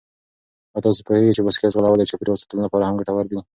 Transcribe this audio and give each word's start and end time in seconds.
آیا 0.73 0.83
تاسو 0.85 0.99
پوهېږئ 1.05 1.33
چې 1.35 1.43
بايسکل 1.45 1.73
ځغلول 1.75 1.99
د 1.99 2.03
چاپېریال 2.11 2.39
ساتنې 2.41 2.61
لپاره 2.65 2.83
هم 2.85 2.95
ګټور 2.99 3.25
دي؟ 3.31 3.39